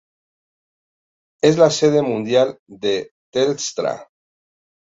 [1.43, 4.09] Es la sede mundial de Telstra.